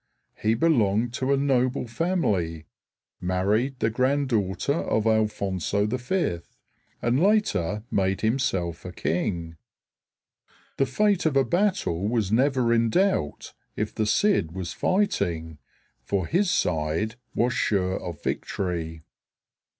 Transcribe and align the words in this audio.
He 0.41 0.55
belonged 0.55 1.13
to 1.13 1.31
a 1.31 1.37
noble 1.37 1.85
family, 1.85 2.65
married 3.19 3.77
the 3.79 3.91
granddaughter 3.91 4.73
of 4.73 5.05
Alfonso 5.05 5.85
V, 5.85 6.39
and 7.03 7.21
later 7.21 7.83
made 7.91 8.21
himself 8.21 8.83
a 8.83 8.91
king. 8.91 9.57
The 10.77 10.87
fate 10.87 11.27
of 11.27 11.37
a 11.37 11.45
battle 11.45 12.07
was 12.07 12.31
never 12.31 12.73
in 12.73 12.89
doubt 12.89 13.53
if 13.75 13.93
the 13.93 14.07
Cid 14.07 14.53
was 14.53 14.73
fighting; 14.73 15.59
for 16.01 16.25
his 16.25 16.49
side 16.49 17.13
was 17.35 17.53
sure 17.53 17.99
of 17.99 18.23
victory. 18.23 19.03